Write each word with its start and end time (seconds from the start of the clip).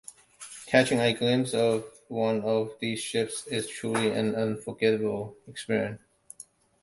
Catching 0.65 0.99
a 0.99 1.13
glimpse 1.13 1.53
of 1.53 1.85
one 2.07 2.41
of 2.41 2.71
these 2.79 2.99
ships 2.99 3.45
is 3.45 3.67
truly 3.67 4.09
an 4.09 4.33
unforgettable 4.33 5.35
experience. 5.47 6.01